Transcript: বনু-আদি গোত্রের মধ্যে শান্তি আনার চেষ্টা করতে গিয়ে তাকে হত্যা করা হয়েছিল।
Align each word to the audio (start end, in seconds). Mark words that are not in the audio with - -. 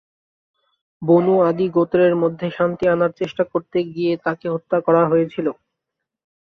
বনু-আদি 1.01 1.65
গোত্রের 1.75 2.13
মধ্যে 2.21 2.47
শান্তি 2.57 2.85
আনার 2.87 3.11
চেষ্টা 3.19 3.43
করতে 3.51 3.77
গিয়ে 3.93 4.13
তাকে 4.25 4.45
হত্যা 4.53 4.77
করা 4.87 5.01
হয়েছিল। 5.07 5.47